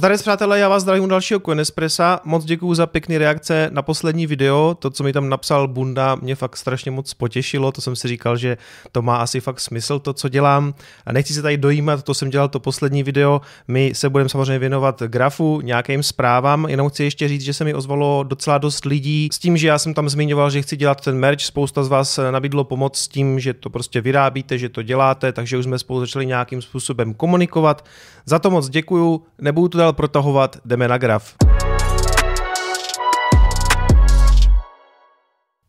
[0.00, 2.20] Zdarec přátelé, já vás zdravím u dalšího Coinespressa.
[2.24, 4.76] Moc děkuji za pěkné reakce na poslední video.
[4.78, 7.72] To, co mi tam napsal Bunda, mě fakt strašně moc potěšilo.
[7.72, 8.56] To jsem si říkal, že
[8.92, 10.74] to má asi fakt smysl, to, co dělám.
[11.06, 13.40] A nechci se tady dojímat, to jsem dělal to poslední video.
[13.68, 16.66] My se budeme samozřejmě věnovat grafu, nějakým zprávám.
[16.68, 19.78] Jenom chci ještě říct, že se mi ozvalo docela dost lidí s tím, že já
[19.78, 21.40] jsem tam zmiňoval, že chci dělat ten merch.
[21.40, 25.58] Spousta z vás nabídlo pomoc s tím, že to prostě vyrábíte, že to děláte, takže
[25.58, 27.84] už jsme spolu začali nějakým způsobem komunikovat.
[28.24, 31.34] Za to moc děkuju, nebudu to dál protahovat, jdeme na graf.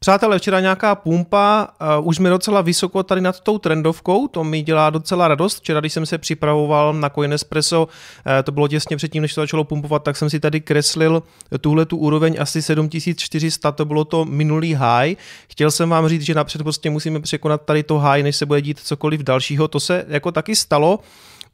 [0.03, 1.67] Přátelé, včera nějaká pumpa,
[1.99, 5.59] uh, už jsme docela vysoko tady nad tou trendovkou, to mi dělá docela radost.
[5.59, 9.63] Včera, když jsem se připravoval na Coinespresso, uh, to bylo těsně předtím, než to začalo
[9.63, 11.23] pumpovat, tak jsem si tady kreslil
[11.62, 15.15] tuhle tu úroveň asi 7400, to bylo to minulý high.
[15.49, 18.62] Chtěl jsem vám říct, že napřed prostě musíme překonat tady to high, než se bude
[18.62, 19.67] dít cokoliv dalšího.
[19.67, 20.99] To se jako taky stalo.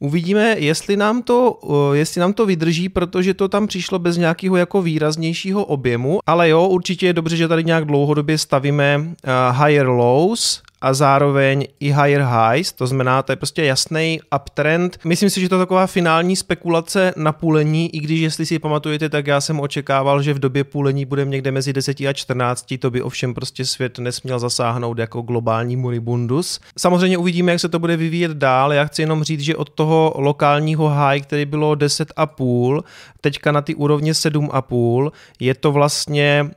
[0.00, 1.58] Uvidíme, jestli nám, to,
[1.92, 6.68] jestli nám to vydrží, protože to tam přišlo bez nějakého jako výraznějšího objemu, ale jo,
[6.68, 9.14] určitě je dobře, že tady nějak dlouhodobě stavíme
[9.52, 14.98] higher lows, a zároveň i higher highs, to znamená, to je prostě jasný uptrend.
[15.04, 19.08] Myslím si, že to je taková finální spekulace na půlení, i když jestli si pamatujete,
[19.08, 22.90] tak já jsem očekával, že v době půlení budeme někde mezi 10 a 14, to
[22.90, 26.60] by ovšem prostě svět nesměl zasáhnout jako globální moribundus.
[26.78, 28.72] Samozřejmě uvidíme, jak se to bude vyvíjet dál.
[28.72, 32.82] Já chci jenom říct, že od toho lokálního high, který bylo 10,5,
[33.20, 36.50] teďka na ty úrovně 7,5, je to vlastně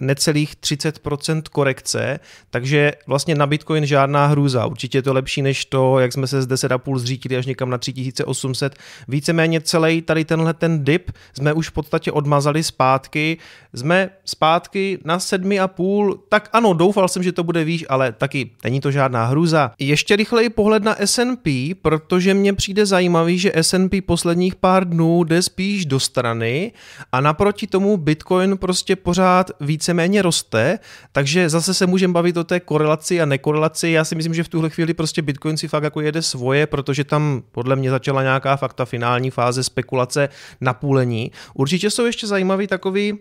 [0.00, 4.66] necelých 30% korekce, takže vlastně na Bitcoin žádná hrůza.
[4.66, 7.78] Určitě je to lepší než to, jak jsme se z 10,5 zřítili až někam na
[7.78, 8.76] 3800.
[9.08, 13.38] Víceméně celý tady tenhle ten dip jsme už v podstatě odmazali zpátky.
[13.74, 18.80] Jsme zpátky na 7,5, tak ano, doufal jsem, že to bude výš, ale taky není
[18.80, 19.70] to žádná hrůza.
[19.78, 25.42] Ještě rychleji pohled na S&P, protože mně přijde zajímavý, že S&P posledních pár dnů jde
[25.42, 26.72] spíš do strany
[27.12, 30.78] a naproti tomu Bitcoin prostě pořád pořád víceméně roste,
[31.12, 33.88] takže zase se můžeme bavit o té korelaci a nekorelaci.
[33.88, 37.04] Já si myslím, že v tuhle chvíli prostě Bitcoin si fakt jako jede svoje, protože
[37.04, 40.28] tam podle mě začala nějaká fakta finální fáze spekulace
[40.60, 41.30] na půlení.
[41.54, 43.18] Určitě jsou ještě zajímavý takový, uh,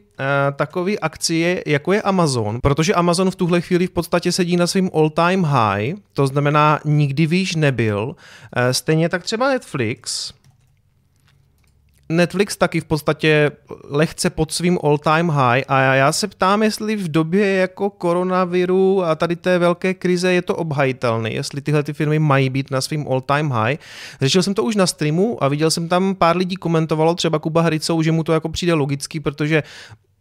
[0.55, 4.89] takový akcie, jako je Amazon, protože Amazon v tuhle chvíli v podstatě sedí na svým
[4.93, 8.01] all-time high, to znamená nikdy výš nebyl.
[8.05, 8.15] Uh,
[8.71, 10.33] stejně tak třeba Netflix,
[12.11, 13.51] Netflix taky v podstatě
[13.89, 19.15] lehce pod svým all-time high a já se ptám, jestli v době jako koronaviru a
[19.15, 23.07] tady té velké krize je to obhajitelné, jestli tyhle ty firmy mají být na svým
[23.07, 23.77] all-time high.
[24.21, 27.61] Řešil jsem to už na streamu a viděl jsem tam pár lidí komentovalo, třeba Kuba
[27.61, 29.63] Hricou, že mu to jako přijde logický, protože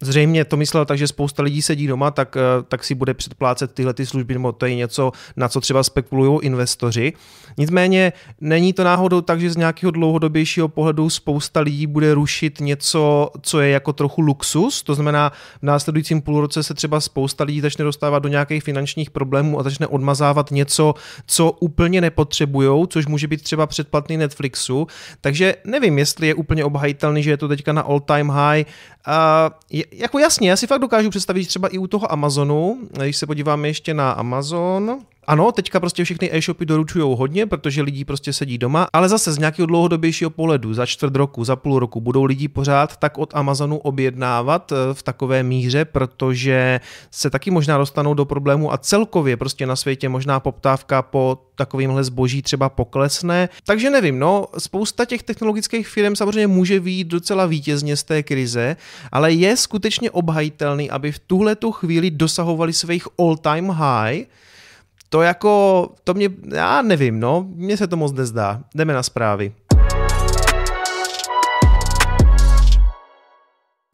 [0.02, 3.72] Zřejmě to myslel tak, že spousta lidí sedí doma, tak, eh, tak si bude předplácet
[3.72, 7.12] tyhle ty služby, nebo to je něco, na co třeba spekulují investoři.
[7.58, 13.30] Nicméně není to náhodou tak, že z nějakého dlouhodobějšího pohledu spousta lidí bude rušit něco,
[13.42, 17.84] co je jako trochu luxus, to znamená v následujícím půlroce se třeba spousta lidí začne
[17.84, 20.94] dostávat do nějakých finančních problémů a začne odmazávat něco,
[21.26, 24.86] co úplně nepotřebují, což může být třeba předplatný Netflixu.
[25.20, 28.64] Takže nevím, jestli je úplně obhajitelný, že je to teďka na all time high.
[29.08, 33.26] Uh, jako jasně, já si fakt dokážu představit třeba i u toho Amazonu, když se
[33.26, 38.58] podíváme ještě na Amazon, ano, teďka prostě všechny e-shopy doručují hodně, protože lidi prostě sedí
[38.58, 42.48] doma, ale zase z nějakého dlouhodobějšího pohledu, za čtvrt roku, za půl roku, budou lidi
[42.48, 46.80] pořád tak od Amazonu objednávat eh, v takové míře, protože
[47.10, 52.04] se taky možná dostanou do problému a celkově prostě na světě možná poptávka po takovýmhle
[52.04, 53.48] zboží třeba poklesne.
[53.66, 58.76] Takže nevím, no, spousta těch technologických firm samozřejmě může výjít docela vítězně z té krize,
[59.12, 64.25] ale je skutečně obhajitelný, aby v tuhle chvíli dosahovali svých all-time high,
[65.10, 68.62] to jako, to mě, já nevím, no, mně se to moc nezdá.
[68.75, 69.53] Jdeme na zprávy.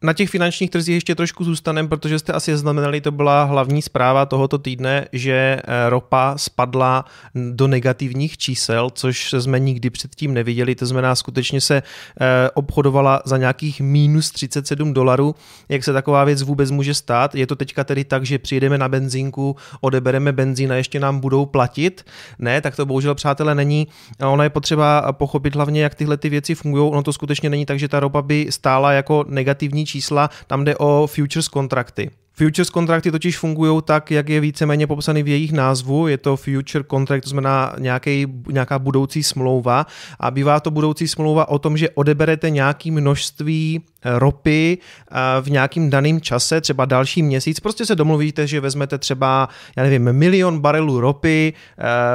[0.02, 4.26] Na těch finančních trzích ještě trošku zůstaneme, protože jste asi znamenali, to byla hlavní zpráva
[4.26, 7.04] tohoto týdne, že eh, ropa spadla
[7.34, 10.74] do negativních čísel, což jsme nikdy předtím neviděli.
[10.74, 15.34] To znamená, skutečně se eh, obchodovala za nějakých minus 37 dolarů.
[15.68, 17.34] Jak se taková věc vůbec může stát?
[17.34, 21.47] Je to teďka tedy tak, že přijedeme na benzínku, odebereme benzín a ještě nám budou
[21.47, 22.04] platit?
[22.38, 23.88] Ne, tak to bohužel, přátelé, není.
[24.21, 26.91] Ono je potřeba pochopit hlavně, jak tyhle ty věci fungují.
[26.91, 30.77] Ono to skutečně není tak, že ta ropa by stála jako negativní čísla, tam jde
[30.77, 32.10] o futures kontrakty.
[32.38, 36.09] Futures kontrakty totiž fungují tak, jak je víceméně popsaný v jejich názvu.
[36.09, 39.86] Je to future contract, to znamená nějaký, nějaká budoucí smlouva
[40.21, 43.80] a bývá to budoucí smlouva o tom, že odeberete nějaké množství
[44.14, 47.60] ropy eh, v nějakým daném čase, třeba další měsíc.
[47.60, 51.53] Prostě se domluvíte, že vezmete třeba, já nevím, milion barelů ropy,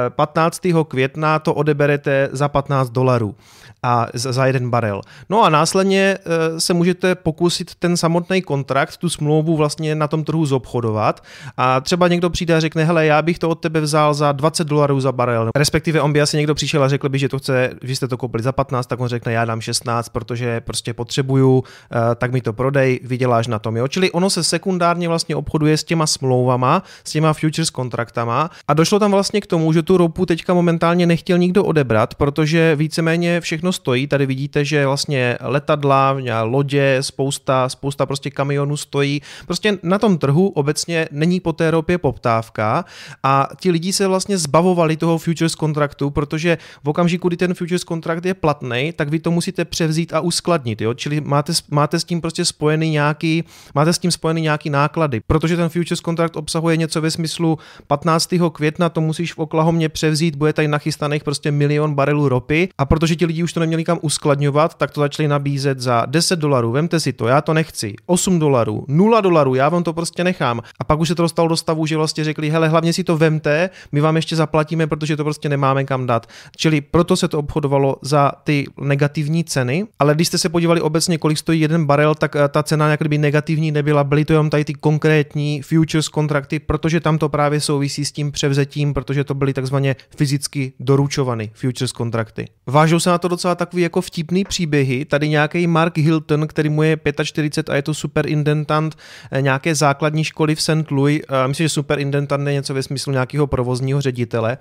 [0.08, 0.66] 15.
[0.66, 3.34] Eh, května to odeberete za 15 dolarů
[3.82, 5.00] a za jeden barel.
[5.28, 6.18] No a následně
[6.58, 11.24] se můžete pokusit ten samotný kontrakt, tu smlouvu vlastně na tom trhu zobchodovat
[11.56, 14.68] a třeba někdo přijde a řekne, hele, já bych to od tebe vzal za 20
[14.68, 15.50] dolarů za barel.
[15.56, 18.16] Respektive on by asi někdo přišel a řekl by, že to chce, že jste to
[18.16, 21.81] koupili za 15, tak on řekne, já dám 16, protože prostě potřebuju, eh,
[22.16, 23.76] tak mi to prodej, vyděláš na tom.
[23.76, 23.88] Jo?
[23.88, 28.98] Čili ono se sekundárně vlastně obchoduje s těma smlouvama, s těma futures kontraktama a došlo
[28.98, 33.72] tam vlastně k tomu, že tu ropu teďka momentálně nechtěl nikdo odebrat, protože víceméně všechno
[33.72, 34.06] stojí.
[34.06, 39.22] Tady vidíte, že vlastně letadla, lodě, spousta, spousta prostě kamionů stojí.
[39.46, 42.84] Prostě na tom trhu obecně není po té ropě poptávka
[43.22, 47.84] a ti lidi se vlastně zbavovali toho futures kontraktu, protože v okamžiku, kdy ten futures
[47.84, 50.94] kontrakt je platný, tak vy to musíte převzít a uskladnit, jo?
[50.94, 55.56] čili máte, máte s tím prostě spojený nějaký, máte s tím spojený nějaký náklady, protože
[55.56, 58.28] ten futures kontrakt obsahuje něco ve smyslu 15.
[58.52, 63.16] května to musíš v Oklahomě převzít, bude tady nachystaných prostě milion barelů ropy a protože
[63.16, 67.00] ti lidi už to neměli kam uskladňovat, tak to začali nabízet za 10 dolarů, vemte
[67.00, 70.60] si to, já to nechci, 8 dolarů, 0 dolarů, já vám to prostě nechám.
[70.80, 73.16] A pak už se to dostalo do stavu, že vlastně řekli, hele, hlavně si to
[73.16, 76.26] vemte, my vám ještě zaplatíme, protože to prostě nemáme kam dát.
[76.56, 81.18] Čili proto se to obchodovalo za ty negativní ceny, ale když jste se podívali obecně,
[81.18, 84.50] kolik stojí jeden barel, tak eh, ta cena jak kdyby negativní nebyla, byly to jenom
[84.50, 89.34] tady ty konkrétní futures kontrakty, protože tam to právě souvisí s tím převzetím, protože to
[89.34, 92.48] byly takzvaně fyzicky doručované futures kontrakty.
[92.66, 95.04] Vážou se na to docela takový jako vtipný příběhy.
[95.04, 98.96] Tady nějaký Mark Hilton, který mu je 45 a je to super intentant
[99.30, 100.90] eh, nějaké základní školy v St.
[100.90, 101.22] Louis.
[101.28, 104.58] Eh, myslím, že super intentant je něco ve smyslu nějakého provozního ředitele.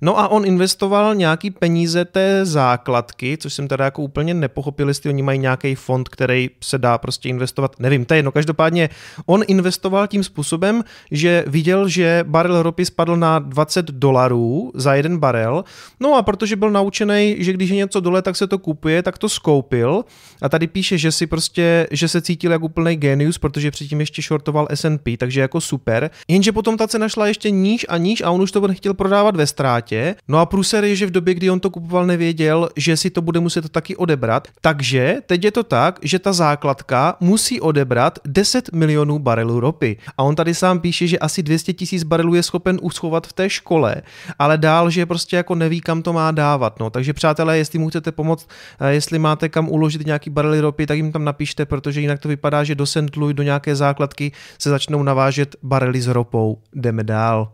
[0.00, 5.10] No a on investoval nějaký peníze té základky, což jsem teda jako úplně nepochopil, jestli
[5.10, 7.76] oni mají nějaký fond, který se dá prostě investovat.
[7.78, 8.32] Nevím, to je jedno.
[8.32, 8.88] Každopádně
[9.26, 15.18] on investoval tím způsobem, že viděl, že barel ropy spadl na 20 dolarů za jeden
[15.18, 15.64] barel.
[16.00, 19.18] No a protože byl naučený, že když je něco dole, tak se to kupuje, tak
[19.18, 20.04] to skoupil.
[20.42, 24.22] A tady píše, že si prostě, že se cítil jako úplný genius, protože předtím ještě
[24.22, 26.10] shortoval S&P, takže jako super.
[26.28, 29.36] Jenže potom ta cena šla ještě níž a níž a on už to nechtěl prodávat
[29.36, 30.14] ve ztrátě.
[30.28, 33.22] No a průser je, že v době, kdy on to kupoval, nevěděl, že si to
[33.22, 34.48] bude muset taky odebrat.
[34.60, 39.96] Takže teď je to tak, že ta základka musí odebrat 10 milionů barelů ropy.
[40.18, 43.50] A on tady sám píše, že asi 200 tisíc barelů je schopen uschovat v té
[43.50, 44.02] škole,
[44.38, 46.80] ale dál, že prostě jako neví, kam to má dávat.
[46.80, 46.90] No.
[46.90, 48.48] Takže přátelé, jestli mu chcete pomoct,
[48.80, 52.28] eh, jestli máte kam uložit nějaký barely ropy, tak jim tam napište, protože jinak to
[52.28, 53.16] vypadá, že do St.
[53.32, 56.58] Do nějaké základky se začnou navážet barely s ropou.
[56.72, 57.53] Jdeme dál.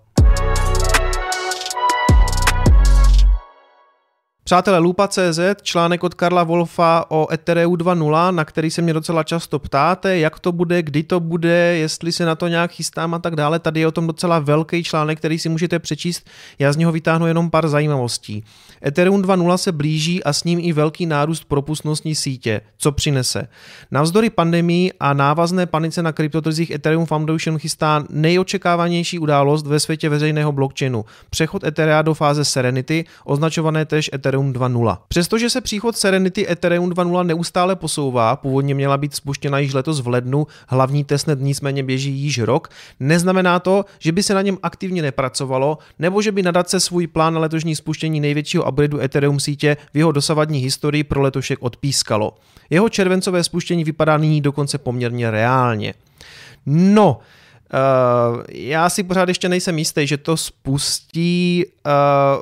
[4.50, 9.58] Přátelé, Lupa.cz, článek od Karla Wolfa o Ethereum 2.0, na který se mě docela často
[9.58, 13.36] ptáte, jak to bude, kdy to bude, jestli se na to nějak chystám a tak
[13.36, 13.58] dále.
[13.58, 16.26] Tady je o tom docela velký článek, který si můžete přečíst.
[16.58, 18.44] Já z něho vytáhnu jenom pár zajímavostí.
[18.86, 22.60] Ethereum 2.0 se blíží a s ním i velký nárůst propustnostní sítě.
[22.78, 23.48] Co přinese?
[23.90, 30.52] Navzdory pandemii a návazné panice na kryptotrzích Ethereum Foundation chystá nejočekávanější událost ve světě veřejného
[30.52, 31.04] blockchainu.
[31.30, 34.98] Přechod Ethereum do fáze Serenity, označované též Ethereum Ethereum 2.0.
[35.08, 40.08] Přestože se příchod Serenity Ethereum 2.0 neustále posouvá, původně měla být spuštěna již letos v
[40.08, 42.68] lednu, hlavní testnet nicméně běží již rok,
[43.00, 47.34] neznamená to, že by se na něm aktivně nepracovalo, nebo že by nadace svůj plán
[47.34, 52.34] na letošní spuštění největšího upgradeu Ethereum sítě v jeho dosavadní historii pro letošek odpískalo.
[52.70, 55.94] Jeho červencové spuštění vypadá nyní dokonce poměrně reálně.
[56.66, 57.18] No,
[57.74, 61.64] Uh, já si pořád ještě nejsem jistý, že to spustí.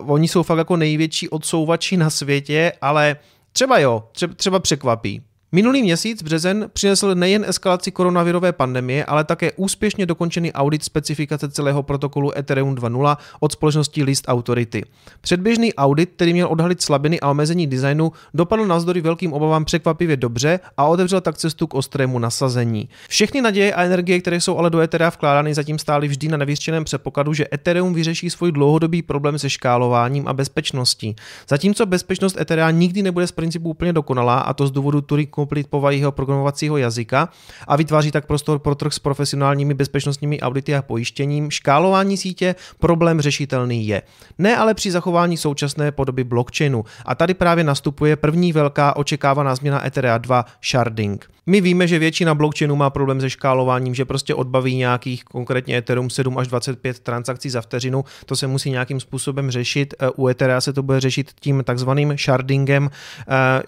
[0.00, 3.16] Uh, oni jsou fakt jako největší odsouvači na světě, ale
[3.52, 5.23] třeba jo, třeba, třeba překvapí.
[5.52, 11.82] Minulý měsíc březen přinesl nejen eskalaci koronavirové pandemie, ale také úspěšně dokončený audit specifikace celého
[11.82, 14.84] protokolu Ethereum 2.0 od společnosti List Authority.
[15.20, 20.60] Předběžný audit, který měl odhalit slabiny a omezení designu, dopadl navzdory velkým obavám překvapivě dobře
[20.76, 22.88] a otevřel tak cestu k ostrému nasazení.
[23.08, 26.84] Všechny naděje a energie, které jsou ale do Etherea vkládány, zatím stály vždy na nevyřčeném
[26.84, 31.16] předpokladu, že Ethereum vyřeší svůj dlouhodobý problém se škálováním a bezpečností.
[31.48, 35.66] Zatímco bezpečnost Etherea nikdy nebude z principu úplně dokonalá, a to z důvodu Turiku koupit
[35.71, 37.28] povahy jeho programovacího jazyka
[37.68, 41.50] a vytváří tak prostor pro trh s profesionálními bezpečnostními audity a pojištěním.
[41.50, 44.02] Škálování sítě problém řešitelný je.
[44.38, 46.85] Ne ale při zachování současné podoby blockchainu.
[47.04, 51.30] A tady právě nastupuje první velká očekávaná změna Ethereum 2 sharding.
[51.47, 56.11] My víme, že většina blockchainů má problém se škálováním, že prostě odbaví nějakých konkrétně Ethereum
[56.11, 59.95] 7 až 25 transakcí za vteřinu, to se musí nějakým způsobem řešit.
[60.16, 62.90] U Ethereum se to bude řešit tím takzvaným shardingem.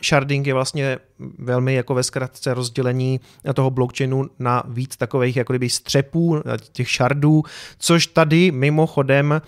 [0.04, 0.98] Sharding je vlastně
[1.38, 3.20] velmi jako ve zkratce rozdělení
[3.54, 7.42] toho blockchainu na víc takových jako kdyby střepů, těch shardů,
[7.78, 9.42] což tady mimochodem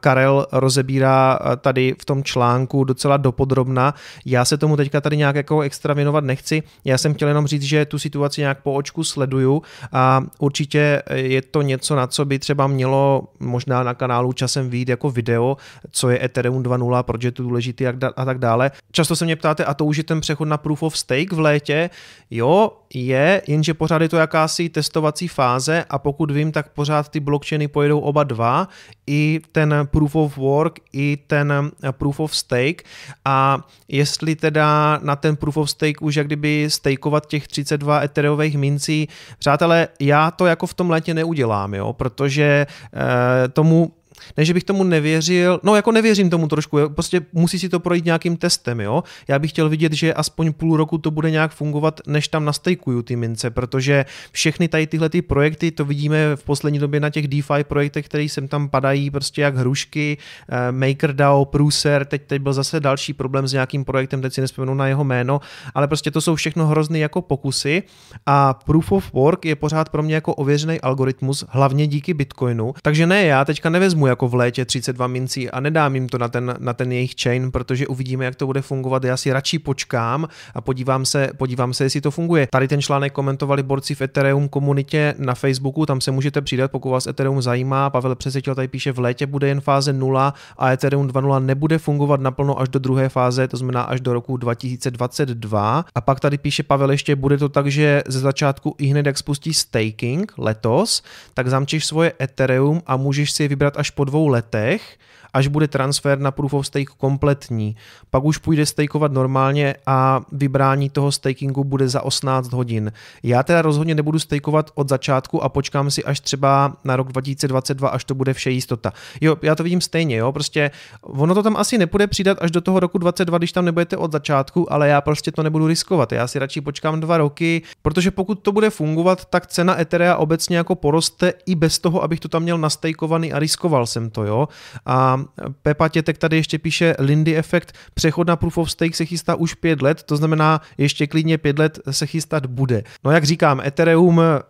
[0.00, 3.94] Karel rozebírá tady v tom článku docela dopodrobna.
[4.26, 6.62] Já se tomu teďka tady nějak jako extra věnovat nechci.
[6.84, 9.62] Já jsem chtěl jenom říct, že tu situaci nějak po očku sleduju
[9.92, 14.88] a určitě je to něco, na co by třeba mělo možná na kanálu časem výjít
[14.88, 15.56] jako video,
[15.90, 17.86] co je Ethereum 2.0, proč je to důležitý
[18.16, 18.70] a tak dále.
[18.92, 21.38] Často se mě ptáte, a to už je ten přechod na Proof of Stake v
[21.38, 21.90] létě?
[22.30, 27.20] Jo, je, jenže pořád je to jakási testovací fáze a pokud vím, tak pořád ty
[27.20, 28.68] blockchainy pojedou oba dva,
[29.06, 32.84] i ten Proof of Work, i ten Proof of Stake
[33.24, 38.58] a jestli teda na ten Proof of Stake už jak kdyby stakeovat těch 32 ethereových
[38.58, 43.92] mincí, přátelé, já to jako v tom létě neudělám, jo, protože eh, tomu
[44.36, 48.04] ne, že bych tomu nevěřil, no jako nevěřím tomu trošku, prostě musí si to projít
[48.04, 49.02] nějakým testem, jo.
[49.28, 53.02] Já bych chtěl vidět, že aspoň půl roku to bude nějak fungovat, než tam nastejkuju
[53.02, 57.28] ty mince, protože všechny tady tyhle ty projekty, to vidíme v poslední době na těch
[57.28, 62.52] DeFi projektech, které sem tam padají prostě jak hrušky, eh, MakerDAO, Pruser, teď, teď byl
[62.52, 65.40] zase další problém s nějakým projektem, teď si nespomenu na jeho jméno,
[65.74, 67.82] ale prostě to jsou všechno hrozný jako pokusy
[68.26, 73.06] a Proof of Work je pořád pro mě jako ověřený algoritmus, hlavně díky Bitcoinu, takže
[73.06, 76.54] ne, já teďka nevezmu jako v létě 32 mincí a nedám jim to na ten,
[76.58, 79.04] na ten jejich chain, protože uvidíme, jak to bude fungovat.
[79.04, 82.48] Já si radši počkám a podívám se, podívám se, jestli to funguje.
[82.50, 86.90] Tady ten článek komentovali borci v Ethereum komunitě na Facebooku, tam se můžete přidat, pokud
[86.90, 87.90] vás Ethereum zajímá.
[87.90, 92.20] Pavel Přesvědčil tady píše, v létě bude jen fáze 0 a Ethereum 2.0 nebude fungovat
[92.20, 95.84] naplno až do druhé fáze, to znamená až do roku 2022.
[95.94, 99.18] A pak tady píše Pavel ještě, bude to tak, že ze začátku i hned jak
[99.18, 101.02] spustí staking letos,
[101.34, 104.98] tak zamčíš svoje Ethereum a můžeš si je vybrat až po dvou letech
[105.32, 107.76] až bude transfer na Proof of Stake kompletní.
[108.10, 112.92] Pak už půjde stakeovat normálně a vybrání toho stakingu bude za 18 hodin.
[113.22, 117.88] Já teda rozhodně nebudu stakeovat od začátku a počkám si až třeba na rok 2022,
[117.88, 118.92] až to bude vše jistota.
[119.20, 120.70] Jo, já to vidím stejně, jo, prostě
[121.02, 124.12] ono to tam asi nepůjde přidat až do toho roku 2022, když tam nebudete od
[124.12, 126.12] začátku, ale já prostě to nebudu riskovat.
[126.12, 130.56] Já si radši počkám dva roky, protože pokud to bude fungovat, tak cena Etherea obecně
[130.56, 134.48] jako poroste i bez toho, abych to tam měl nastejkovaný a riskoval jsem to, jo.
[134.86, 135.17] A
[135.62, 139.54] Pepa Tětek tady ještě píše Lindy efekt, přechod na Proof of Stake se chystá už
[139.54, 142.82] pět let, to znamená ještě klidně pět let se chystat bude.
[143.04, 144.42] No jak říkám, Ethereum, eh,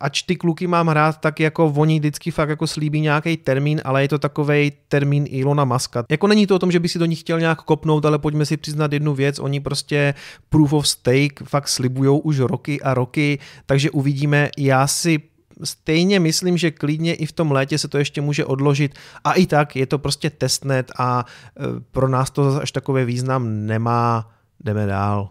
[0.00, 4.02] ač ty kluky mám hrát, tak jako oni vždycky fakt jako slíbí nějaký termín, ale
[4.02, 6.04] je to takový termín Ilona Maska.
[6.10, 8.46] Jako není to o tom, že by si do nich chtěl nějak kopnout, ale pojďme
[8.46, 10.14] si přiznat jednu věc, oni prostě
[10.48, 15.22] Proof of Stake fakt slibujou už roky a roky, takže uvidíme, já si
[15.64, 18.94] stejně myslím, že klidně i v tom létě se to ještě může odložit
[19.24, 23.66] a i tak je to prostě testnet a e, pro nás to až takové význam
[23.66, 24.30] nemá.
[24.64, 25.28] Jdeme dál.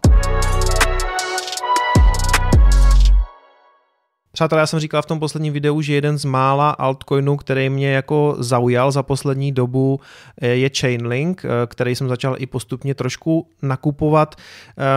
[4.32, 7.92] Přátelé, já jsem říkal v tom posledním videu, že jeden z mála altcoinů, který mě
[7.92, 10.00] jako zaujal za poslední dobu,
[10.40, 14.34] e, je Chainlink, e, který jsem začal i postupně trošku nakupovat.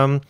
[0.06, 0.20] Um,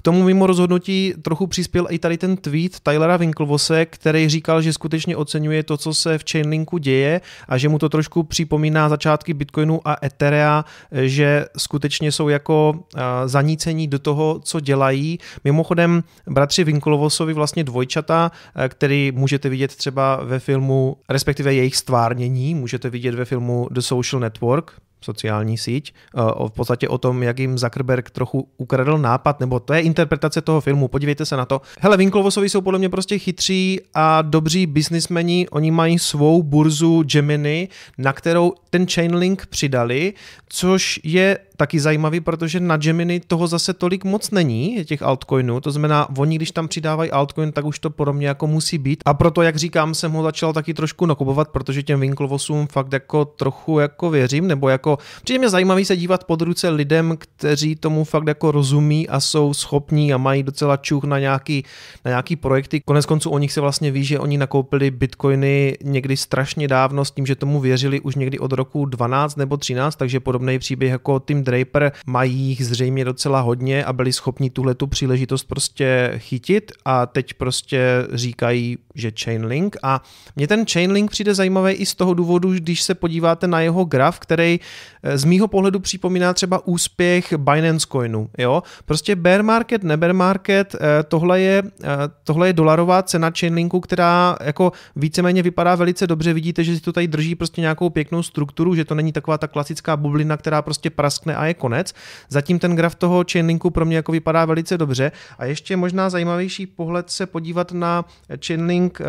[0.00, 4.72] k tomu mimo rozhodnutí trochu přispěl i tady ten tweet Tylera Winklevose, který říkal, že
[4.72, 9.34] skutečně oceňuje to, co se v Chainlinku děje a že mu to trošku připomíná začátky
[9.34, 12.84] Bitcoinu a Etherea, že skutečně jsou jako
[13.26, 15.18] zanícení do toho, co dělají.
[15.44, 18.30] Mimochodem, bratři Winklevosovi vlastně dvojčata,
[18.68, 24.20] který můžete vidět třeba ve filmu, respektive jejich stvárnění, můžete vidět ve filmu The Social
[24.20, 29.60] Network, sociální síť, eh, v podstatě o tom, jak jim Zuckerberg trochu ukradl nápad, nebo
[29.60, 31.60] to je interpretace toho filmu, podívejte se na to.
[31.80, 37.68] Hele, Winklevosovi jsou podle mě prostě chytří a dobří biznismeni, oni mají svou burzu Gemini,
[37.98, 40.14] na kterou ten Chainlink přidali,
[40.48, 45.70] což je taky zajímavý, protože na Gemini toho zase tolik moc není, těch altcoinů, to
[45.70, 49.42] znamená, oni když tam přidávají altcoin, tak už to podobně jako musí být a proto,
[49.42, 54.10] jak říkám, jsem ho začal taky trošku nakupovat, protože těm Winklevosům fakt jako trochu jako
[54.10, 58.50] věřím, nebo jako přijde mě zajímavý se dívat pod ruce lidem, kteří tomu fakt jako
[58.50, 61.64] rozumí a jsou schopní a mají docela čuch na nějaký,
[62.04, 62.80] na nějaký projekty.
[62.80, 67.10] Konec konců o nich se vlastně ví, že oni nakoupili bitcoiny někdy strašně dávno s
[67.10, 71.20] tím, že tomu věřili už někdy od roku 12 nebo 13, takže podobný příběh jako
[71.20, 76.72] Tim Draper, mají jich zřejmě docela hodně a byli schopni tuhle tu příležitost prostě chytit
[76.84, 77.80] a teď prostě
[78.12, 80.02] říkají, že Chainlink a
[80.36, 84.18] mně ten Chainlink přijde zajímavý i z toho důvodu, když se podíváte na jeho graf,
[84.18, 84.60] který
[85.02, 88.62] eh, z mýho pohledu připomíná třeba úspěch Binance Coinu, jo?
[88.84, 91.86] Prostě bear market, nebear market, eh, tohle je, eh,
[92.24, 96.92] tohle je dolarová cena Chainlinku, která jako víceméně vypadá velice dobře, vidíte, že si to
[96.92, 100.90] tady drží prostě nějakou pěknou strukturu, že to není taková ta klasická bublina, která prostě
[100.90, 101.94] praskne a je konec.
[102.28, 106.66] Zatím ten graf toho Chainlinku pro mě jako vypadá velice dobře a ještě možná zajímavější
[106.66, 108.04] pohled se podívat na
[108.46, 109.00] Chainlink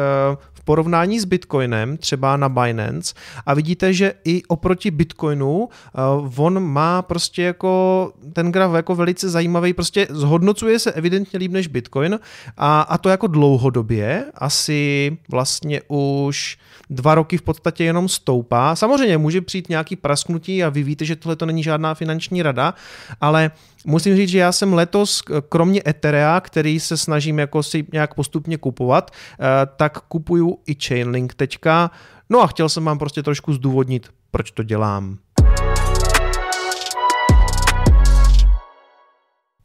[0.53, 3.13] v porovnání s Bitcoinem, třeba na Binance
[3.45, 5.69] a vidíte, že i oproti Bitcoinu
[6.37, 11.67] on má prostě jako ten graf jako velice zajímavý, prostě zhodnocuje se evidentně líp než
[11.67, 12.19] Bitcoin
[12.57, 16.57] a, a to jako dlouhodobě, asi vlastně už
[16.89, 18.75] dva roky v podstatě jenom stoupá.
[18.75, 22.10] Samozřejmě může přijít nějaký prasknutí a vy víte, že tohle to není žádná finanční
[22.43, 22.73] rada,
[23.21, 23.51] ale
[23.85, 28.57] musím říct, že já jsem letos, kromě Etherea, který se snažím jako si nějak postupně
[28.57, 31.91] kupovat, eh, tak kupuju i Chainlink teďka.
[32.29, 35.17] No a chtěl jsem vám prostě trošku zdůvodnit, proč to dělám.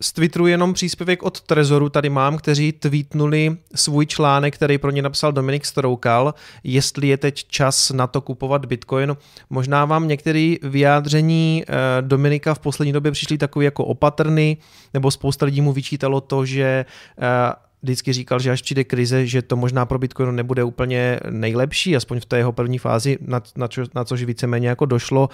[0.00, 5.02] Z Twitteru jenom příspěvek od Trezoru tady mám, kteří tweetnuli svůj článek, který pro ně
[5.02, 6.34] napsal Dominik Stroukal,
[6.64, 9.16] jestli je teď čas na to kupovat Bitcoin.
[9.50, 14.58] Možná vám některé vyjádření eh, Dominika v poslední době přišly takový jako opatrný,
[14.94, 16.84] nebo spousta lidí mu vyčítalo to, že
[17.18, 21.96] eh, vždycky říkal, že až přijde krize, že to možná pro Bitcoin nebude úplně nejlepší,
[21.96, 25.28] aspoň v té jeho první fázi, na, na, čo, na což víceméně jako došlo.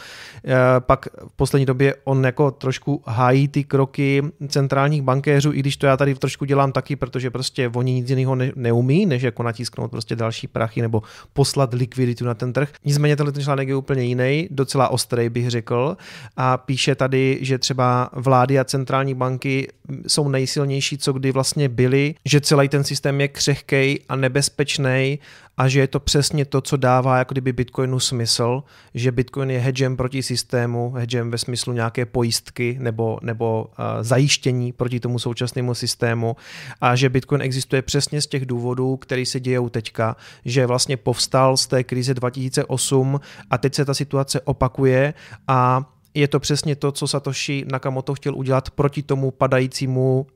[0.44, 5.76] E, pak v poslední době on jako trošku hájí ty kroky centrálních bankéřů, i když
[5.76, 9.42] to já tady trošku dělám taky, protože prostě oni nic jiného ne, neumí, než jako
[9.42, 12.72] natisknout prostě další prachy nebo poslat likviditu na ten trh.
[12.84, 15.96] Nicméně tenhle článek je úplně jiný, docela ostrý bych řekl
[16.36, 19.68] a píše tady, že třeba vlády a centrální banky
[20.06, 25.18] jsou nejsilnější, co kdy vlastně byly, že celý ten systém je křehkej a nebezpečný
[25.56, 28.62] a že je to přesně to, co dává jako kdyby Bitcoinu smysl,
[28.94, 34.72] že Bitcoin je hedgem proti systému, hedgem ve smyslu nějaké pojistky nebo, nebo uh, zajištění
[34.72, 36.36] proti tomu současnému systému
[36.80, 41.56] a že Bitcoin existuje přesně z těch důvodů, které se dějou teďka, že vlastně povstal
[41.56, 43.20] z té krize 2008
[43.50, 45.14] a teď se ta situace opakuje
[45.48, 50.26] a je to přesně to, co Satoshi Nakamoto chtěl udělat proti tomu padajícímu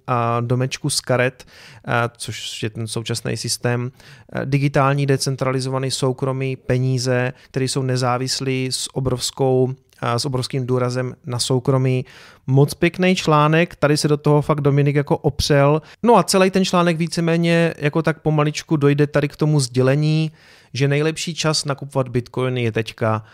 [0.40, 1.45] domečku z karet,
[2.16, 3.92] což je ten současný systém.
[4.45, 9.75] Digitální, decentralizovaný, soukromý peníze, které jsou nezávislí s obrovskou
[10.17, 12.04] s obrovským důrazem na soukromí.
[12.47, 15.82] Moc pěkný článek, tady se do toho fakt Dominik jako opřel.
[16.02, 20.32] No a celý ten článek víceméně jako tak pomaličku dojde tady k tomu sdělení,
[20.73, 23.25] že nejlepší čas nakupovat bitcoiny je teďka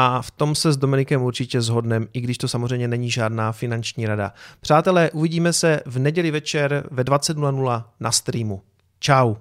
[0.00, 4.06] a v tom se s Dominikem určitě zhodneme, i když to samozřejmě není žádná finanční
[4.06, 4.32] rada.
[4.60, 8.62] Přátelé, uvidíme se v neděli večer ve 20.00 na streamu.
[9.00, 9.36] Ciao.